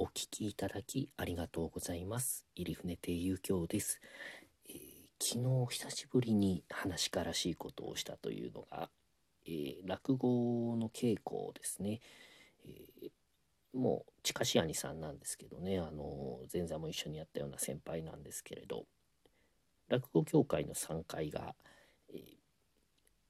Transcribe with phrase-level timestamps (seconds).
[0.00, 2.44] お聞きいただきありがとうございます。
[2.54, 4.00] 入船亭遊興です、
[4.68, 4.78] えー
[5.20, 8.90] 昨日久しぶりに話からしいことをしたというのが、
[9.44, 12.00] えー落語の稽古ですね。
[12.64, 13.10] えー
[13.76, 18.86] もう近し兄さんなんですけどね、あの前座も一緒にやったような先輩なんですけれど、
[19.88, 21.56] 落語協会の3階が、
[22.10, 22.20] えー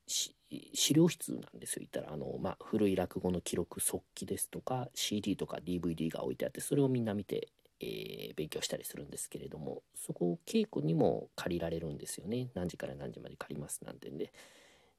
[0.07, 0.35] し
[0.73, 1.81] 資料室なんですよ。
[1.81, 7.49] 言ったらあの、まあ、古い落語の記録速記ですとか CD とか DVD が置いてあってそれをみんな見て、
[7.81, 12.49] えー勉強したりするんですけれどもそこを稽古にも借りられるんですよね。
[12.55, 14.33] 何時から何時まで借りますなんてんで。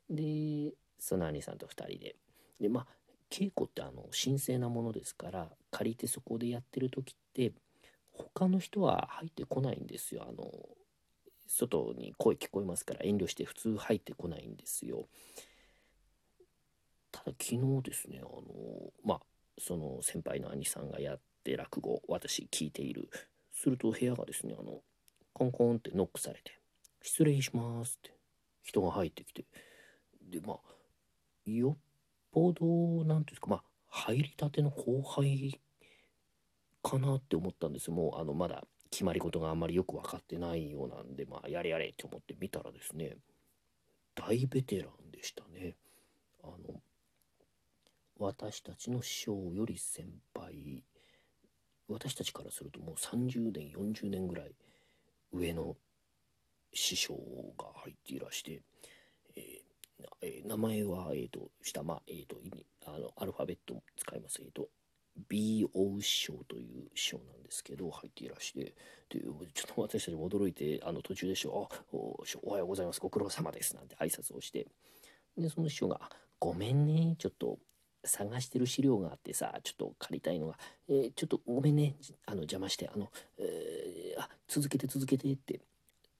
[0.10, 2.16] でその兄さんと2人で。
[2.60, 2.88] でまあ
[3.30, 7.54] 稽古ってあの神聖なものですから借りてそこでやってる時って
[8.12, 10.26] 他の人は入ってこないんですよ。
[10.28, 10.52] あの
[11.48, 15.08] 外に声聞こえますから遠慮して普通入ってこないんですよ。
[17.40, 18.44] 昨日ですねあの
[19.04, 19.22] まあ
[19.58, 23.10] その先輩の兄さんがやって落語私聞いている。
[23.60, 24.82] すると部屋がですねあの
[25.34, 26.58] コンコンってノックされて
[27.02, 28.14] 「失礼します」って
[28.64, 29.46] 人が入ってきて。
[30.22, 30.60] でまあ
[31.50, 31.78] よっ
[32.32, 35.60] ぽどなんていうんですかまあ入りたての後輩
[36.84, 43.18] かなって思ったんですもうあのまだ決まり事があんまりよく分かってないようなんでまあやれやれって思って見たらですね
[44.14, 45.76] 大ベテランでしたね。
[46.44, 46.82] あの
[48.20, 50.84] 私たちの師匠より先輩。
[51.88, 54.54] 私たちからするともう30年40年ぐらい
[55.32, 55.76] 上の
[56.72, 57.16] 師匠
[57.58, 58.62] が入っていらして、
[59.36, 59.70] えー
[60.46, 62.38] 名前は、えー、と下、まあえー、と
[62.86, 64.70] あのアルファベットも使います、えー、と
[65.30, 68.60] BO 師匠という師匠なんですけど入っていらして
[69.10, 69.32] でちょ
[69.72, 73.00] っと私たちも驚いてあの途中で師匠「あおおはようございます。
[73.00, 74.68] ご苦労様です」なんて挨拶をして
[75.38, 76.10] でその師匠が
[76.40, 77.16] 「ごめんね。
[77.18, 77.60] ちょっと
[78.04, 81.96] 探してる資料があってさちょっと借りたいのが、えーちょっとごめんね。
[82.26, 85.62] あの邪魔してあの、えーあ続けて続けて」って。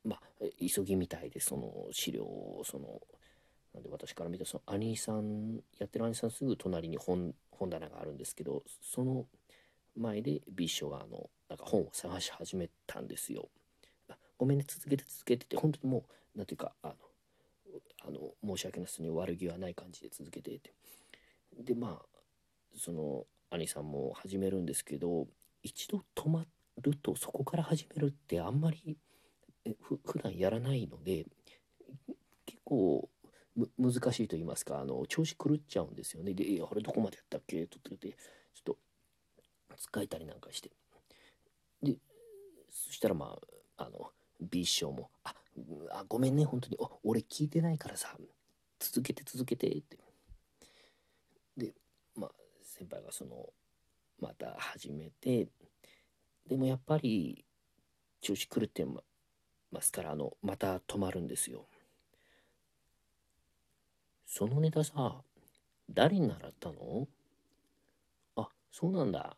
[0.04, 0.22] まあ
[0.60, 3.02] 急ぎみたいでその資料をその
[3.74, 9.26] なんで私から見たその兄さんやってる兄さんすぐ隣に本本棚があるんですけどその
[9.98, 13.50] 前で B 師匠があのなんか本を探し始めたんですよ。
[14.08, 15.58] あごめんね続けて続けてって。
[15.58, 16.06] 本当にも
[16.36, 16.96] うなんていうかあの
[18.08, 20.74] あの申し訳ない人に悪気はない感じで続けてって。
[21.60, 22.06] でまあ
[22.76, 25.28] その兄さんも始めるんですけど
[25.64, 26.46] 一度止ま
[26.82, 28.98] るとそこから始めるってあんまり
[29.82, 31.26] ふ普段やらないので
[32.46, 33.10] 結構
[33.78, 36.34] 難しいと言いますかあの調子狂っちゃうんですよね。
[36.34, 38.18] で「あれどこまでやったっけ?」とってて
[38.54, 38.78] ちょっと
[39.78, 40.72] 使えたりなんかして。
[41.82, 41.98] で
[42.70, 43.38] そしたらま
[43.78, 45.36] ああの B 師匠も「あ
[45.92, 46.78] あごめんね本当に。
[46.80, 48.18] お俺聞いてないからさ。
[48.80, 49.98] 続けて続けて」って。
[52.80, 53.50] 先輩がその
[54.22, 55.50] また始めて
[56.48, 57.44] でもやっぱり
[58.22, 61.68] 調子狂ってますからあのまた止まるんですよ。
[64.26, 65.22] そのネタさ
[65.90, 67.08] 誰に習ったの？
[68.38, 69.36] あそうなんだ。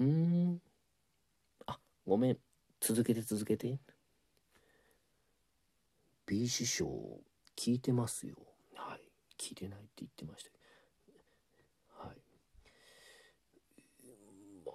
[0.00, 0.62] うん。
[1.66, 2.38] あごめん。
[2.80, 3.78] 続けて続けて。
[6.26, 7.20] B 師匠
[7.54, 8.36] 聞いてますよ。
[8.74, 9.00] はい。
[9.36, 10.50] 聞いてないって言ってました
[12.06, 12.16] はい
[14.64, 14.74] まあ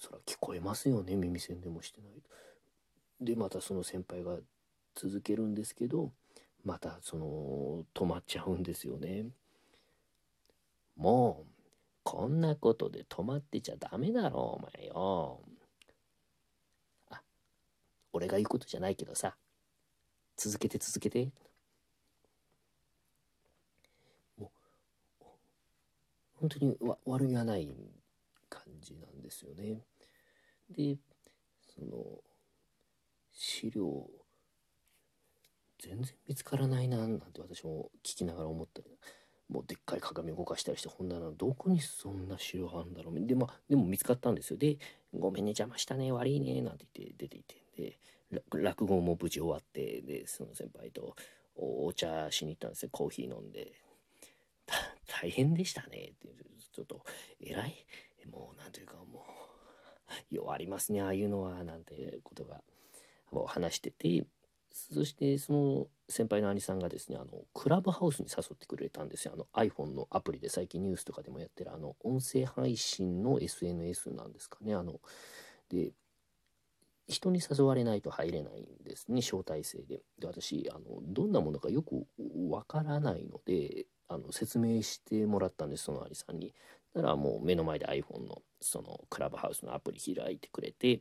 [0.00, 3.24] そら聞こえますよね耳栓でもしてないと。
[3.24, 4.38] でまたその先輩が
[4.96, 6.10] 続けるんですけど
[6.64, 9.26] またその止まっちゃうんですよね。
[10.96, 11.52] もう
[12.02, 15.40] こんなことで止まってちゃダメだろお前よ。
[17.10, 17.22] あ
[18.12, 19.36] 俺が言うことじゃないけどさ。
[20.36, 21.30] 続けて続けて。
[26.34, 27.68] 本当に悪気がない
[28.48, 29.82] 感じなんですよね。
[30.70, 30.96] で
[31.74, 32.22] その
[33.32, 34.08] 資料
[35.78, 38.98] 全然見つからないななんて私も聞きながら思ったり
[39.48, 43.26] もうでっかい鏡動かしたりして本棚のどこにそんな資料あるんだろう。
[43.26, 44.56] で,、まあ、でも見つかったんですよ。
[44.56, 44.78] で
[45.12, 47.98] 「ごめんね邪魔したね悪いね」なんて言って出ていて
[48.30, 51.14] で落語も無事終わってでその先輩と
[51.54, 52.88] お茶しに行ったんですよ。
[52.90, 53.72] コーヒー飲んで。
[55.06, 56.12] 大変でしたね。
[56.14, 56.28] って
[56.72, 57.04] ちょっと
[57.40, 57.86] 偉い。
[58.30, 59.51] もうなんというかもう
[60.30, 62.62] 弱りますねああいうのはなんてことが
[63.30, 64.26] もう話してて。
[64.74, 69.32] そしてその先輩の兄さんがですねあのクラブハウスに誘ってくれたんですよ。
[69.34, 75.00] あの iPhone のアプリで最近ニュースとかでもやってるあの音声配信の SNS なんですかねあの。
[75.68, 75.92] で
[77.08, 80.02] 人に誘われないと入れないんですね招待制で。
[80.18, 82.06] で私あのどんなものかよく
[82.48, 86.54] わからないのであの説明してもらったんですその兄さんに。
[86.94, 91.00] だからもう目の前で iPhone のそのクラブハウスのアプリ開いてくれて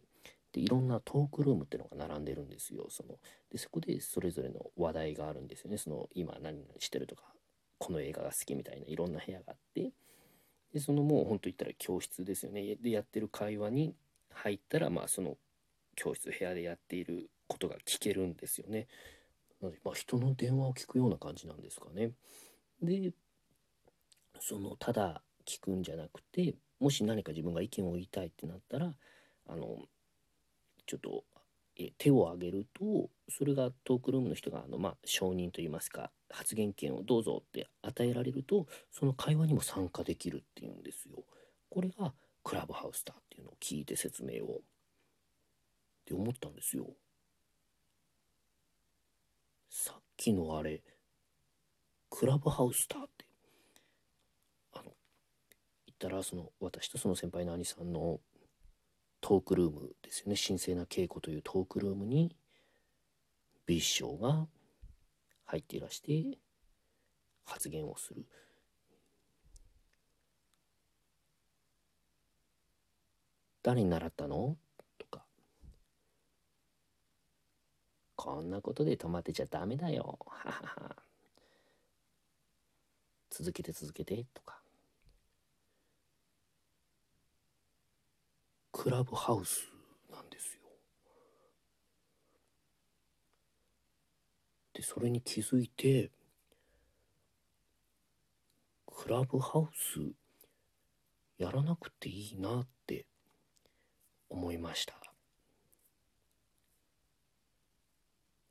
[0.53, 3.15] でいろんなトークルームっていうのが並んでるんですよその
[3.51, 7.23] でそこでそれぞれの話題があるんですよねその今何々してるとか
[7.77, 9.91] この映画が好きみたいないろんな部屋があって
[10.73, 13.95] でそのもうほんと言ったら教室ですよねでやってる会話に
[14.33, 15.37] 入ったらまあその
[15.95, 18.87] 教室部屋でやっていることが聞けるんですよね。
[19.61, 22.11] なのでまあ人の電話を聞くような感じなんですかね。
[22.81, 23.11] で
[24.39, 28.93] そのただ聞くんじゃなくてもし何か自分が意見を言いたいってなったら
[29.47, 29.77] あの
[30.87, 31.23] ちょっと
[31.77, 41.23] え手を挙げるとそれがトークルームの人があの、まあ、承認といいますか発言権をどうぞって与えられるとその会話にも参加できるっていうんですよ。
[41.69, 42.13] これが
[42.43, 44.61] クラブハウスだっていうのを聞いて説明をっ
[46.05, 46.87] て思ったんですよ。
[49.69, 50.81] さっきのあれ
[52.09, 53.25] クラブハウスだって
[56.07, 58.19] ったらその私とその先輩の兄さんの
[59.21, 60.35] トークルームですよね。
[60.35, 62.35] 神聖な稽古というトークルームに
[63.67, 64.47] 美師匠が
[65.45, 66.39] 入っていらして
[67.45, 68.25] 発言をする。
[73.61, 74.57] 誰に習ったの？
[74.97, 75.23] とか。
[78.15, 80.17] こんなことで止まってちゃダメだよ。
[80.25, 80.95] ははは。
[83.29, 84.25] 続けて続けて。
[84.33, 84.60] とか。
[88.81, 89.71] クラブハウス
[90.11, 90.61] なんですよ。
[94.73, 96.09] でそれに気づいて
[98.87, 99.99] クラブハウス
[101.37, 103.05] やらなくていいなって
[104.31, 104.95] 思いました。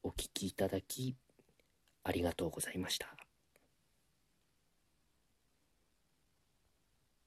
[0.05, 1.17] お聞きいただき
[2.05, 3.20] ありがとうございました。